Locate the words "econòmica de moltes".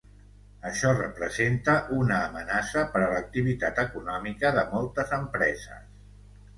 3.87-5.19